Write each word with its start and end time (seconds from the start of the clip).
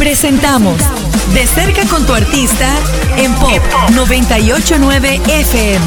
Presentamos 0.00 0.78
De 1.34 1.46
cerca 1.46 1.86
con 1.86 2.06
tu 2.06 2.14
artista 2.14 2.74
en 3.18 3.34
Pop 3.34 3.60
989 3.92 5.20
FM. 5.26 5.84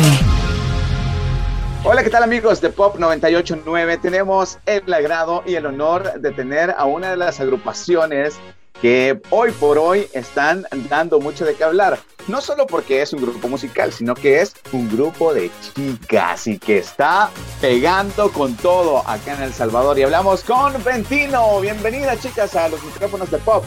Hola, 1.83 2.03
¿qué 2.03 2.11
tal 2.11 2.21
amigos 2.21 2.61
de 2.61 2.69
Pop 2.69 2.97
989? 2.99 3.97
Tenemos 3.97 4.59
el 4.67 4.93
agrado 4.93 5.41
y 5.47 5.55
el 5.55 5.65
honor 5.65 6.21
de 6.21 6.31
tener 6.31 6.75
a 6.77 6.85
una 6.85 7.09
de 7.09 7.17
las 7.17 7.39
agrupaciones 7.39 8.35
que 8.83 9.19
hoy 9.31 9.51
por 9.51 9.79
hoy 9.79 10.07
están 10.13 10.67
dando 10.89 11.19
mucho 11.19 11.43
de 11.43 11.55
qué 11.55 11.63
hablar. 11.63 11.97
No 12.27 12.39
solo 12.39 12.67
porque 12.67 13.01
es 13.01 13.13
un 13.13 13.21
grupo 13.21 13.47
musical, 13.47 13.91
sino 13.91 14.13
que 14.13 14.41
es 14.41 14.53
un 14.73 14.89
grupo 14.95 15.33
de 15.33 15.49
chicas 15.73 16.45
y 16.45 16.59
que 16.59 16.77
está 16.77 17.31
pegando 17.59 18.31
con 18.31 18.55
todo 18.57 18.99
acá 19.07 19.33
en 19.37 19.41
El 19.41 19.53
Salvador. 19.53 19.97
Y 19.97 20.03
hablamos 20.03 20.43
con 20.43 20.83
Ventino. 20.83 21.59
Bienvenida 21.61 22.15
chicas 22.19 22.55
a 22.55 22.69
los 22.69 22.83
micrófonos 22.83 23.31
de 23.31 23.39
Pop. 23.39 23.65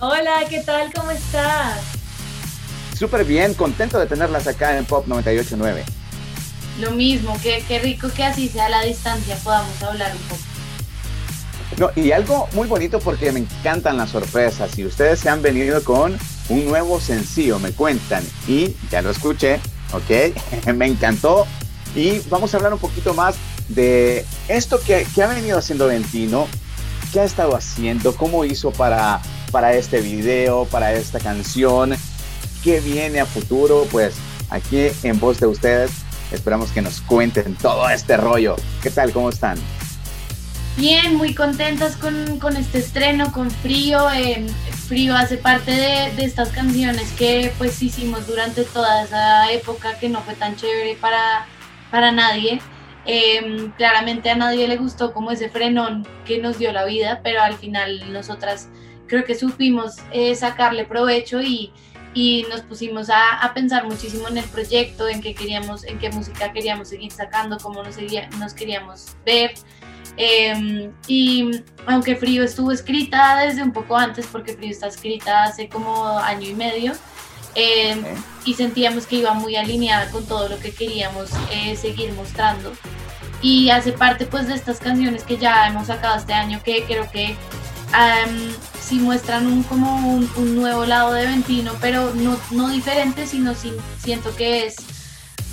Hola, 0.00 0.44
¿qué 0.50 0.60
tal? 0.60 0.92
¿Cómo 0.92 1.10
estás? 1.10 1.80
Súper 2.98 3.24
bien, 3.24 3.54
contento 3.54 3.98
de 3.98 4.06
tenerlas 4.06 4.46
acá 4.46 4.76
en 4.76 4.84
Pop 4.84 5.06
989. 5.06 5.84
Lo 6.80 6.90
mismo, 6.90 7.34
qué, 7.42 7.64
qué 7.66 7.78
rico 7.78 8.10
que 8.14 8.24
así 8.24 8.48
sea 8.48 8.66
a 8.66 8.68
la 8.68 8.82
distancia 8.82 9.36
podamos 9.36 9.82
hablar 9.82 10.12
un 10.12 10.22
poco. 10.28 10.42
No, 11.78 11.90
y 11.96 12.12
algo 12.12 12.46
muy 12.52 12.68
bonito 12.68 13.00
porque 13.00 13.32
me 13.32 13.40
encantan 13.40 13.96
las 13.96 14.10
sorpresas 14.10 14.78
y 14.78 14.84
ustedes 14.84 15.20
se 15.20 15.30
han 15.30 15.40
venido 15.40 15.82
con 15.82 16.18
un 16.50 16.66
nuevo 16.66 17.00
sencillo, 17.00 17.58
me 17.58 17.72
cuentan, 17.72 18.22
y 18.46 18.76
ya 18.90 19.00
lo 19.00 19.10
escuché, 19.10 19.60
¿ok? 19.92 20.66
me 20.74 20.86
encantó. 20.86 21.46
Y 21.94 22.18
vamos 22.28 22.52
a 22.52 22.58
hablar 22.58 22.74
un 22.74 22.78
poquito 22.78 23.14
más 23.14 23.36
de 23.68 24.26
esto 24.48 24.78
que, 24.78 25.06
que 25.14 25.22
ha 25.22 25.26
venido 25.26 25.56
haciendo 25.56 25.86
Ventino, 25.86 26.46
qué 27.14 27.20
ha 27.20 27.24
estado 27.24 27.56
haciendo, 27.56 28.14
cómo 28.14 28.44
hizo 28.44 28.70
para 28.70 29.22
para 29.56 29.72
este 29.72 30.02
video, 30.02 30.66
para 30.66 30.92
esta 30.92 31.18
canción, 31.18 31.94
qué 32.62 32.78
viene 32.80 33.20
a 33.20 33.24
futuro, 33.24 33.86
pues 33.90 34.14
aquí 34.50 34.88
en 35.02 35.18
voz 35.18 35.40
de 35.40 35.46
ustedes 35.46 35.92
esperamos 36.30 36.72
que 36.72 36.82
nos 36.82 37.00
cuenten 37.00 37.54
todo 37.54 37.88
este 37.88 38.18
rollo. 38.18 38.56
¿Qué 38.82 38.90
tal? 38.90 39.12
¿Cómo 39.12 39.30
están? 39.30 39.56
Bien, 40.76 41.14
muy 41.14 41.34
contentas 41.34 41.96
con, 41.96 42.38
con 42.38 42.54
este 42.58 42.80
estreno, 42.80 43.32
con 43.32 43.50
Frío. 43.50 44.10
Eh, 44.12 44.44
Frío 44.88 45.16
hace 45.16 45.38
parte 45.38 45.70
de, 45.70 46.22
estas 46.22 46.50
canciones 46.50 47.10
que 47.12 47.50
pues 47.56 47.82
hicimos 47.82 48.26
durante 48.26 48.62
toda 48.62 49.04
esa 49.04 49.50
época 49.50 49.98
que 49.98 50.10
no 50.10 50.20
fue 50.20 50.34
tan 50.34 50.54
chévere 50.56 50.98
para, 51.00 51.46
para 51.90 52.12
nadie. 52.12 52.60
Eh, 53.06 53.70
claramente 53.78 54.28
a 54.28 54.36
nadie 54.36 54.68
le 54.68 54.76
gustó 54.76 55.14
como 55.14 55.30
ese 55.30 55.48
frenón 55.48 56.06
que 56.26 56.42
nos 56.42 56.58
dio 56.58 56.74
la 56.74 56.84
vida, 56.84 57.20
pero 57.24 57.40
al 57.40 57.54
final 57.54 58.12
nosotras 58.12 58.68
creo 59.06 59.24
que 59.24 59.34
supimos 59.34 59.96
eh, 60.12 60.34
sacarle 60.34 60.84
provecho 60.84 61.40
y, 61.40 61.72
y 62.14 62.46
nos 62.50 62.62
pusimos 62.62 63.10
a, 63.10 63.38
a, 63.40 63.54
pensar 63.54 63.84
muchísimo 63.84 64.28
en 64.28 64.38
el 64.38 64.44
proyecto, 64.44 65.08
en 65.08 65.20
qué 65.20 65.34
queríamos, 65.34 65.84
en 65.84 65.98
qué 65.98 66.10
música 66.10 66.52
queríamos 66.52 66.88
seguir 66.88 67.12
sacando, 67.12 67.58
cómo 67.58 67.82
nos, 67.82 67.96
nos 68.38 68.54
queríamos 68.54 69.16
ver. 69.24 69.54
Eh, 70.16 70.90
y 71.06 71.50
aunque 71.86 72.16
Frío 72.16 72.42
estuvo 72.42 72.72
escrita 72.72 73.38
desde 73.44 73.62
un 73.62 73.72
poco 73.72 73.96
antes, 73.96 74.26
porque 74.26 74.54
Frío 74.54 74.70
está 74.70 74.86
escrita 74.86 75.44
hace 75.44 75.68
como 75.68 76.18
año 76.18 76.48
y 76.48 76.54
medio, 76.54 76.92
eh, 77.54 78.02
y 78.44 78.54
sentíamos 78.54 79.06
que 79.06 79.16
iba 79.16 79.32
muy 79.34 79.56
alineada 79.56 80.10
con 80.10 80.26
todo 80.26 80.48
lo 80.48 80.58
que 80.58 80.72
queríamos 80.72 81.30
eh, 81.50 81.76
seguir 81.76 82.12
mostrando. 82.12 82.72
Y 83.42 83.68
hace 83.70 83.92
parte 83.92 84.24
pues 84.24 84.48
de 84.48 84.54
estas 84.54 84.78
canciones 84.78 85.22
que 85.22 85.36
ya 85.36 85.68
hemos 85.68 85.88
sacado 85.88 86.16
este 86.16 86.32
año, 86.32 86.60
que 86.64 86.84
creo 86.84 87.10
que 87.10 87.36
sí 88.80 88.96
muestran 88.96 89.46
un, 89.46 89.62
como 89.64 89.96
un, 89.96 90.54
nuevo 90.54 90.84
lado 90.86 91.12
de 91.12 91.26
Ventino, 91.26 91.72
pero 91.80 92.14
no, 92.14 92.38
no 92.50 92.68
diferente, 92.68 93.26
sino 93.26 93.54
sin, 93.54 93.74
siento 94.02 94.34
que 94.36 94.66
es 94.66 94.76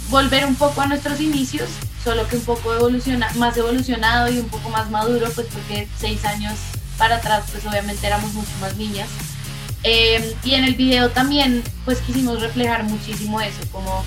volver 0.10 0.46
un 0.46 0.56
poco 0.56 0.82
a 0.82 0.88
nuestros 0.88 1.20
inicios, 1.20 1.70
solo 2.04 2.28
que 2.28 2.36
un 2.36 2.44
poco 2.44 2.74
evoluciona, 2.74 3.30
más 3.36 3.58
evolucionado 3.58 4.32
y 4.32 4.38
un 4.38 4.50
poco 4.50 4.70
más 4.70 4.90
maduro, 4.90 5.30
pues 5.34 5.48
porque 5.48 5.88
seis 5.98 6.24
años 6.26 6.54
para 6.98 7.16
atrás, 7.16 7.46
pues 7.52 7.66
obviamente 7.66 8.06
éramos 8.06 8.34
mucho 8.34 8.52
más 8.62 8.76
niñas. 8.78 9.10
Eh, 9.84 10.36
y 10.44 10.54
en 10.54 10.64
el 10.64 10.76
video 10.76 11.10
también, 11.10 11.64
pues 11.86 12.00
quisimos 12.00 12.42
reflejar 12.42 12.84
muchísimo 12.84 13.42
eso, 13.42 13.60
como 13.72 14.06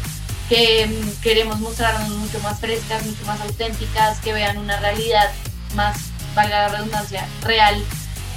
que 0.49 0.87
mm, 0.87 1.21
queremos 1.23 1.59
mostrarnos 1.61 2.09
mucho 2.11 2.39
más 2.41 2.61
frescas, 2.61 3.05
mucho 3.05 3.25
más 3.27 3.41
auténticas, 3.41 4.21
que 4.21 4.33
vean 4.33 4.59
una 4.59 4.79
realidad 4.79 5.31
más, 5.75 5.99
valga 6.35 6.69
la 6.69 6.77
redundancia, 6.77 7.27
real 7.43 7.83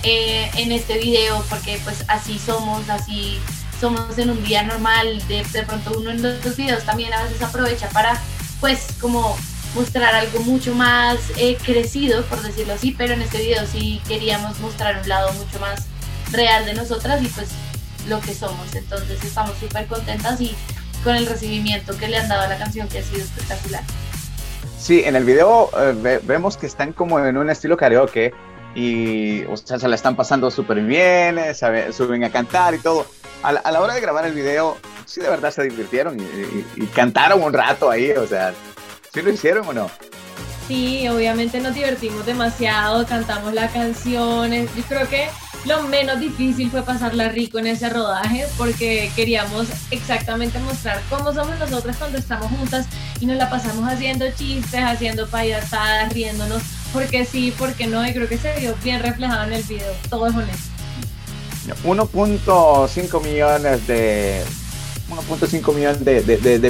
eh, 0.04 0.50
en 0.56 0.72
este 0.72 0.98
video 0.98 1.44
porque 1.50 1.80
pues 1.84 2.04
así 2.08 2.40
somos, 2.40 2.90
así 2.90 3.40
somos 3.80 4.18
en 4.18 4.30
un 4.30 4.44
día 4.44 4.64
normal, 4.64 5.22
de, 5.28 5.44
de 5.44 5.64
pronto 5.64 5.94
uno 5.98 6.12
en 6.12 6.22
los 6.22 6.56
videos 6.56 6.84
también 6.84 7.14
a 7.14 7.24
veces 7.24 7.42
aprovecha 7.42 7.90
para 7.90 8.20
pues 8.60 8.88
como 9.00 9.38
mostrar 9.76 10.16
algo 10.16 10.40
mucho 10.42 10.74
más 10.74 11.18
eh, 11.38 11.58
crecido, 11.64 12.24
por 12.26 12.42
decirlo 12.42 12.74
así, 12.74 12.92
pero 12.98 13.14
en 13.14 13.22
este 13.22 13.38
video 13.40 13.66
sí 13.68 14.02
queríamos 14.08 14.60
mostrar 14.60 15.00
un 15.02 15.08
lado 15.08 15.32
mucho 15.34 15.60
más 15.60 15.86
real 16.32 16.66
de 16.66 16.74
nosotras 16.74 17.22
y 17.22 17.28
pues 17.28 17.50
lo 18.08 18.20
que 18.20 18.34
somos, 18.34 18.74
entonces 18.74 19.24
estamos 19.24 19.56
súper 19.60 19.86
contentas 19.88 20.42
y 20.42 20.56
con 21.04 21.16
el 21.16 21.26
recibimiento 21.26 21.96
que 21.98 22.08
le 22.08 22.18
han 22.18 22.28
dado 22.28 22.42
a 22.42 22.48
la 22.48 22.58
canción 22.58 22.88
que 22.88 23.00
ha 23.00 23.04
sido 23.04 23.20
espectacular. 23.20 23.84
Sí, 24.80 25.04
en 25.06 25.16
el 25.16 25.26
video 25.26 25.70
eh, 25.78 25.94
ve 25.96 26.20
vemos 26.24 26.58
que 26.58 26.66
están 26.66 26.94
como 26.94 27.20
en 27.20 27.38
un 27.38 27.50
estilo 27.50 27.78
karaoke, 27.78 28.34
y 28.76 29.44
o 29.46 29.58
sea, 29.58 29.80
se 29.80 29.88
la 29.88 29.96
están 29.96 30.16
pasando 30.16 30.52
súper 30.52 30.82
bien, 30.82 31.38
eh, 31.38 31.54
sabe, 31.54 31.92
suben 31.94 32.24
a 32.24 32.32
cantar 32.32 32.74
y 32.76 32.80
todo. 32.80 33.06
A 33.42 33.52
la, 33.54 33.60
a 33.62 33.72
la, 33.72 33.82
hora 33.82 33.94
de 33.94 34.02
grabar 34.02 34.26
el 34.26 34.34
video, 34.34 34.78
sí 35.06 35.22
de 35.22 35.30
verdad 35.30 35.52
se 35.52 35.64
divirtieron 35.64 36.20
y, 36.20 36.24
y, 36.24 36.68
y, 36.76 36.86
cantaron 36.88 37.42
un 37.42 37.54
rato 37.54 37.90
ahí, 37.90 38.12
o 38.12 38.28
sea, 38.28 38.54
¿sí 39.14 39.22
lo 39.22 39.32
hicieron 39.32 39.68
o 39.68 39.74
no? 39.74 39.90
Sí, 40.70 41.08
obviamente 41.08 41.60
nos 41.60 41.74
divertimos 41.74 42.28
demasiado, 42.28 43.04
cantamos 43.08 43.56
las 43.56 43.72
canciones, 43.72 44.70
yo 44.76 44.84
creo 44.84 45.10
que 45.10 45.28
lo 45.66 45.82
menos 45.82 46.20
difícil 46.20 46.70
fue 46.70 46.84
pasarla 46.84 47.30
rico 47.30 47.58
en 47.58 47.66
ese 47.66 47.90
rodaje 47.90 48.46
porque 48.56 49.12
queríamos 49.16 49.66
exactamente 49.90 50.60
mostrar 50.60 51.02
cómo 51.10 51.34
somos 51.34 51.58
nosotras 51.58 51.98
cuando 51.98 52.20
estamos 52.20 52.52
juntas 52.52 52.86
y 53.20 53.26
nos 53.26 53.38
la 53.38 53.50
pasamos 53.50 53.92
haciendo 53.92 54.30
chistes, 54.38 54.80
haciendo 54.84 55.28
payasadas, 55.28 56.14
riéndonos 56.14 56.62
porque 56.94 57.26
sí, 57.26 57.52
porque 57.58 57.88
no, 57.88 58.08
y 58.08 58.14
creo 58.14 58.30
que 58.30 58.38
se 58.38 58.56
vio 58.60 58.76
bien 58.84 59.02
reflejado 59.02 59.46
en 59.46 59.54
el 59.54 59.64
video, 59.64 59.92
todo 60.08 60.28
es 60.28 60.36
honesto. 60.36 60.70
1.5 61.84 63.24
millones 63.24 63.88
de 63.88 64.44
1.5 65.10 65.74
millones 65.74 66.06
de, 66.06 66.22
de, 66.22 66.38
de, 66.38 66.60
de 66.60 66.70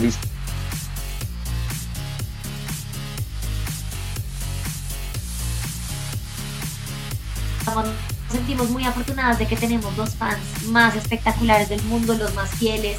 vistas. 7.69 8.19
sentimos 8.31 8.69
muy 8.69 8.85
afortunadas 8.85 9.39
de 9.39 9.47
que 9.47 9.55
tenemos 9.55 9.95
los 9.97 10.15
fans 10.15 10.39
más 10.67 10.95
espectaculares 10.95 11.69
del 11.69 11.81
mundo, 11.83 12.13
los 12.13 12.33
más 12.35 12.49
fieles, 12.51 12.97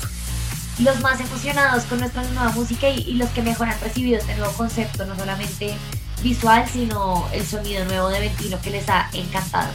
los 0.78 1.00
más 1.00 1.20
emocionados 1.20 1.84
con 1.84 2.00
nuestra 2.00 2.22
nueva 2.24 2.50
música 2.50 2.88
y, 2.88 3.00
y 3.02 3.14
los 3.14 3.28
que 3.30 3.42
mejor 3.42 3.68
han 3.68 3.80
recibido 3.80 4.18
este 4.18 4.34
nuevo 4.36 4.52
concepto, 4.54 5.04
no 5.06 5.16
solamente 5.16 5.74
visual, 6.22 6.64
sino 6.70 7.26
el 7.32 7.46
sonido 7.46 7.84
nuevo 7.84 8.08
de 8.08 8.20
Ventino 8.20 8.60
que 8.60 8.70
les 8.70 8.88
ha 8.88 9.08
encantado. 9.12 9.70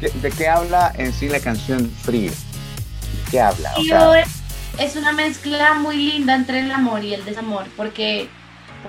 ¿De 0.00 0.30
qué 0.30 0.48
habla 0.48 0.92
en 0.96 1.12
sí 1.12 1.28
la 1.28 1.40
canción 1.40 1.90
Frío? 2.02 2.30
¿De 2.30 3.30
qué 3.30 3.40
habla? 3.40 3.72
O 3.76 3.82
sea... 3.84 4.24
Es 4.78 4.94
una 4.94 5.10
mezcla 5.10 5.74
muy 5.74 5.96
linda 5.96 6.36
entre 6.36 6.60
el 6.60 6.70
amor 6.70 7.02
y 7.02 7.12
el 7.12 7.24
desamor, 7.24 7.66
porque, 7.76 8.28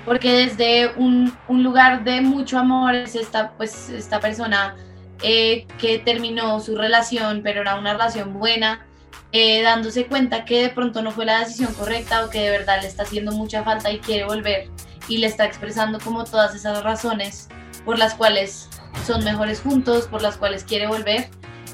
porque 0.06 0.32
desde 0.32 0.94
un, 0.96 1.36
un 1.48 1.64
lugar 1.64 2.04
de 2.04 2.22
mucho 2.22 2.58
amor 2.58 2.96
es 2.96 3.16
esta, 3.16 3.52
pues, 3.52 3.90
esta 3.90 4.20
persona 4.20 4.76
eh, 5.22 5.68
que 5.78 6.00
terminó 6.00 6.60
su 6.60 6.76
relación, 6.76 7.42
pero 7.44 7.62
era 7.62 7.76
una 7.76 7.94
relación 7.94 8.34
buena, 8.34 8.86
eh, 9.32 9.62
dándose 9.62 10.06
cuenta 10.06 10.46
que 10.46 10.62
de 10.64 10.70
pronto 10.70 11.02
no 11.02 11.12
fue 11.12 11.26
la 11.26 11.40
decisión 11.40 11.74
correcta 11.74 12.26
o 12.26 12.30
que 12.30 12.40
de 12.40 12.50
verdad 12.52 12.82
le 12.82 12.88
está 12.88 13.04
haciendo 13.04 13.32
mucha 13.32 13.64
falta 13.64 13.92
y 13.92 14.00
quiere 14.00 14.24
volver 14.24 14.70
y 15.08 15.18
le 15.18 15.28
está 15.28 15.46
expresando 15.46 16.00
como 16.00 16.24
todas 16.24 16.56
esas 16.56 16.84
razones 16.84 17.50
por 17.84 18.00
las 18.00 18.14
cuales 18.14 18.70
son 19.06 19.24
mejores 19.24 19.60
juntos, 19.62 20.08
por 20.08 20.22
las 20.22 20.38
cuales 20.38 20.64
quiere 20.64 20.88
volver. 20.88 21.30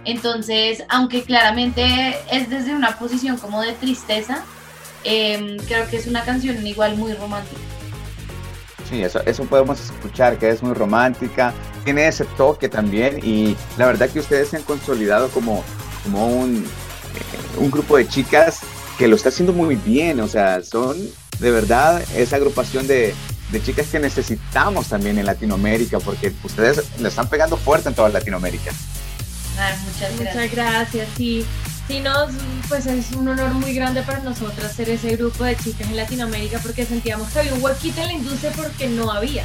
Entonces, 0.06 0.84
aunque 0.90 1.24
claramente 1.24 2.18
es 2.31 2.50
desde 2.50 2.74
una 2.74 2.98
posición 2.98 3.38
como 3.38 3.62
de 3.62 3.74
tristeza, 3.74 4.44
eh, 5.04 5.57
creo 5.68 5.88
que 5.88 5.98
es 5.98 6.07
una 6.07 6.24
canción 6.24 6.66
igual 6.66 6.95
muy 6.98 7.13
romántica. 7.13 7.75
Sí, 8.90 9.02
eso, 9.02 9.20
eso 9.26 9.46
podemos 9.46 9.80
escuchar, 9.80 10.38
que 10.38 10.50
es 10.50 10.62
muy 10.62 10.74
romántica, 10.74 11.54
tiene 11.84 12.08
ese 12.08 12.26
toque 12.38 12.70
también 12.70 13.20
y 13.24 13.56
la 13.78 13.88
verdad 13.88 14.10
que 14.10 14.20
ustedes 14.20 14.50
se 14.50 14.58
han 14.58 14.64
consolidado 14.64 15.30
como, 15.30 15.64
como 16.04 16.28
un, 16.28 16.58
eh, 16.58 17.58
un 17.58 17.72
grupo 17.72 17.98
de 17.98 18.08
chicas 18.08 18.60
que 18.98 19.08
lo 19.08 19.16
está 19.16 19.30
haciendo 19.30 19.54
muy 19.54 19.76
bien, 19.76 20.20
o 20.20 20.28
sea, 20.28 20.64
son 20.64 20.98
de 21.40 21.52
verdad 21.52 22.02
esa 22.16 22.36
agrupación 22.36 22.88
de, 22.88 23.14
de 23.52 23.64
chicas 23.64 23.88
que 23.88 24.00
necesitamos 24.00 24.88
también 24.88 25.18
en 25.18 25.26
Latinoamérica, 25.26 26.00
porque 26.00 26.34
ustedes 26.44 26.84
le 27.00 27.08
están 27.08 27.28
pegando 27.30 27.58
fuerte 27.58 27.90
en 27.90 27.96
toda 27.96 28.10
Latinoamérica. 28.10 28.72
muchas 29.86 30.20
gracias. 30.20 30.36
Muchas 30.36 30.52
gracias, 30.52 31.08
sí. 31.18 31.46
Sí, 31.88 32.00
nos, 32.00 32.32
pues 32.68 32.88
es 32.88 33.12
un 33.12 33.28
honor 33.28 33.54
muy 33.54 33.74
grande 33.74 34.02
para 34.02 34.20
nosotras 34.20 34.74
ser 34.74 34.90
ese 34.90 35.16
grupo 35.16 35.44
de 35.44 35.56
chicas 35.56 35.88
en 35.88 35.98
Latinoamérica 35.98 36.60
porque 36.60 36.86
sentíamos 36.86 37.30
que 37.30 37.40
había 37.40 37.54
un 37.54 37.64
huequito 37.64 38.02
en 38.02 38.08
la 38.08 38.14
industria 38.14 38.52
porque 38.56 38.88
no 38.88 39.12
había. 39.12 39.44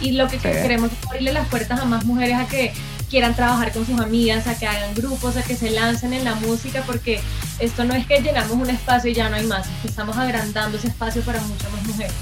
Y 0.00 0.12
lo 0.12 0.28
que 0.28 0.38
queremos 0.38 0.92
es 0.92 1.06
abrirle 1.06 1.32
las 1.32 1.48
puertas 1.48 1.80
a 1.80 1.84
más 1.84 2.04
mujeres 2.04 2.36
a 2.36 2.46
que 2.46 2.72
quieran 3.08 3.34
trabajar 3.34 3.72
con 3.72 3.86
sus 3.86 3.98
amigas, 3.98 4.46
a 4.46 4.58
que 4.58 4.66
hagan 4.66 4.94
grupos, 4.94 5.36
a 5.36 5.42
que 5.42 5.56
se 5.56 5.70
lancen 5.70 6.12
en 6.12 6.24
la 6.24 6.34
música, 6.34 6.82
porque 6.86 7.20
esto 7.58 7.84
no 7.84 7.94
es 7.94 8.06
que 8.06 8.20
llenamos 8.20 8.52
un 8.52 8.70
espacio 8.70 9.10
y 9.10 9.14
ya 9.14 9.28
no 9.28 9.36
hay 9.36 9.46
más, 9.46 9.66
estamos 9.84 10.16
agrandando 10.16 10.78
ese 10.78 10.88
espacio 10.88 11.22
para 11.22 11.40
muchas 11.40 11.72
más 11.72 11.82
mujeres. 11.84 12.12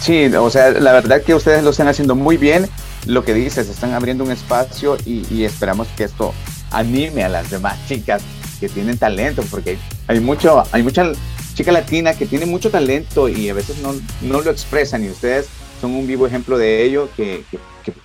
Sí, 0.00 0.26
o 0.34 0.50
sea, 0.50 0.70
la 0.70 0.92
verdad 0.92 1.22
que 1.22 1.34
ustedes 1.34 1.64
lo 1.64 1.70
están 1.70 1.88
haciendo 1.88 2.14
muy 2.14 2.36
bien. 2.36 2.68
Lo 3.06 3.24
que 3.24 3.32
dices, 3.32 3.68
están 3.68 3.94
abriendo 3.94 4.22
un 4.22 4.30
espacio 4.30 4.98
y, 5.06 5.44
esperamos 5.44 5.88
que 5.96 6.04
esto 6.04 6.34
anime 6.78 7.24
a 7.24 7.28
las 7.28 7.50
demás 7.50 7.78
chicas 7.86 8.22
que 8.60 8.68
tienen 8.68 8.98
talento, 8.98 9.42
porque 9.50 9.78
hay 10.06 10.20
mucho, 10.20 10.64
hay 10.72 10.82
mucha 10.82 11.12
chica 11.54 11.72
latina 11.72 12.14
que 12.14 12.26
tiene 12.26 12.46
mucho 12.46 12.70
talento 12.70 13.28
y 13.28 13.48
a 13.48 13.54
veces 13.54 13.78
no, 13.78 13.94
no 14.22 14.40
lo 14.42 14.50
expresan 14.50 15.04
y 15.04 15.08
ustedes 15.08 15.48
son 15.80 15.92
un 15.92 16.06
vivo 16.06 16.26
ejemplo 16.26 16.58
de 16.58 16.84
ello 16.84 17.08
que, 17.16 17.44
que, 17.50 17.58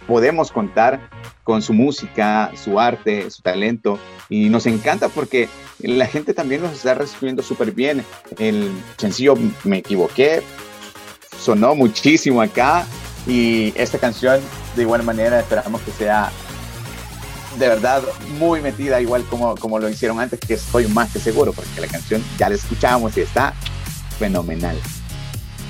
podemos 0.08 0.52
contar 0.52 1.10
con 1.44 1.62
su 1.62 1.74
música, 1.74 2.52
su 2.62 2.80
arte, 2.80 3.32
su 3.32 3.42
talento 3.42 3.98
y 4.28 4.50
nos 4.50 4.66
encanta 4.66 5.08
porque 5.08 5.48
la 5.80 6.06
gente 6.06 6.34
también 6.34 6.62
nos 6.62 6.74
está 6.74 6.96
recibiendo 6.96 7.42
súper 7.42 7.72
bien. 7.72 8.04
El 8.38 8.70
sencillo 8.98 9.36
Me 9.64 9.78
equivoqué 9.78 10.44
sonó 11.40 11.76
muchísimo 11.76 12.42
acá 12.42 12.86
y 13.26 13.74
esta 13.76 13.98
canción 13.98 14.42
de 14.76 14.82
igual 14.82 15.04
manera 15.04 15.40
esperamos 15.40 15.82
que 15.82 15.92
sea 15.92 16.32
de 17.58 17.68
verdad 17.68 18.04
muy 18.38 18.62
metida 18.62 19.02
igual 19.02 19.24
como, 19.26 19.56
como 19.56 19.80
lo 19.80 19.90
hicieron 19.90 20.20
antes 20.20 20.40
que 20.40 20.54
estoy 20.54 20.88
más 20.88 21.12
que 21.12 21.20
seguro 21.20 21.54
porque 21.54 21.82
la 21.82 21.88
canción 21.88 22.24
ya 22.38 22.50
la 22.50 22.56
escuchamos 22.56 23.16
y 23.18 23.22
está 23.22 23.54
fenomenal. 24.18 24.78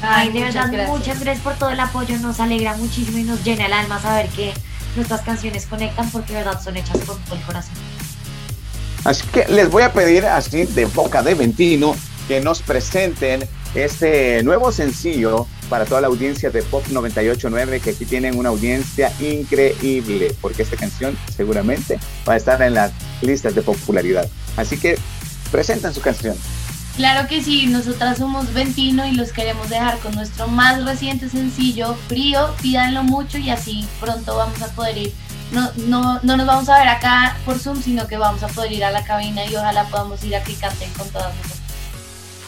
Ay, 0.01 0.31
de 0.31 0.41
verdad, 0.41 0.71
muchas 0.87 1.19
gracias 1.19 1.43
por 1.43 1.55
todo 1.55 1.69
el 1.71 1.79
apoyo, 1.79 2.17
nos 2.19 2.39
alegra 2.39 2.75
muchísimo 2.75 3.17
y 3.17 3.23
nos 3.23 3.43
llena 3.43 3.65
el 3.65 3.73
alma 3.73 4.01
saber 4.01 4.29
que 4.29 4.53
nuestras 4.95 5.21
canciones 5.21 5.65
conectan 5.65 6.09
porque 6.09 6.33
de 6.33 6.43
verdad 6.43 6.61
son 6.61 6.77
hechas 6.77 6.97
con 7.05 7.17
todo 7.23 7.35
el 7.35 7.41
corazón. 7.41 7.73
Así 9.03 9.25
que 9.27 9.45
les 9.47 9.69
voy 9.69 9.83
a 9.83 9.93
pedir 9.93 10.25
así 10.25 10.65
de 10.65 10.85
boca 10.85 11.21
de 11.21 11.33
Ventino 11.33 11.95
que 12.27 12.41
nos 12.41 12.61
presenten 12.61 13.47
este 13.75 14.43
nuevo 14.43 14.71
sencillo 14.71 15.47
para 15.69 15.85
toda 15.85 16.01
la 16.01 16.07
audiencia 16.07 16.49
de 16.49 16.63
Pop 16.63 16.83
989, 16.89 17.79
que 17.79 17.91
aquí 17.91 18.05
tienen 18.05 18.37
una 18.37 18.49
audiencia 18.49 19.11
increíble, 19.19 20.35
porque 20.41 20.63
esta 20.63 20.75
canción 20.75 21.17
seguramente 21.35 21.99
va 22.27 22.33
a 22.33 22.37
estar 22.37 22.61
en 22.61 22.73
las 22.73 22.91
listas 23.21 23.55
de 23.55 23.61
popularidad. 23.61 24.27
Así 24.57 24.77
que 24.77 24.97
presentan 25.51 25.93
su 25.93 26.01
canción. 26.01 26.35
Claro 26.95 27.29
que 27.29 27.41
sí, 27.41 27.67
nosotras 27.67 28.17
somos 28.17 28.53
Ventino 28.53 29.05
y 29.07 29.13
los 29.13 29.31
queremos 29.31 29.69
dejar 29.69 29.99
con 29.99 30.13
nuestro 30.15 30.47
más 30.47 30.83
reciente 30.83 31.29
sencillo, 31.29 31.95
Frío, 32.09 32.53
pídanlo 32.61 33.03
mucho 33.03 33.37
y 33.37 33.49
así 33.49 33.87
pronto 34.01 34.35
vamos 34.35 34.61
a 34.61 34.67
poder 34.67 34.97
ir. 34.97 35.13
No, 35.51 35.71
no, 35.87 36.19
no 36.23 36.35
nos 36.35 36.45
vamos 36.45 36.67
a 36.67 36.77
ver 36.77 36.89
acá 36.89 37.37
por 37.45 37.57
Zoom, 37.57 37.81
sino 37.81 38.05
que 38.05 38.17
vamos 38.17 38.43
a 38.43 38.47
poder 38.49 38.73
ir 38.73 38.83
a 38.83 38.91
la 38.91 39.03
cabina 39.05 39.45
y 39.45 39.55
ojalá 39.55 39.85
podamos 39.85 40.21
ir 40.25 40.35
a 40.35 40.43
que 40.43 40.53
canten 40.55 40.91
con 40.91 41.07
todas. 41.09 41.58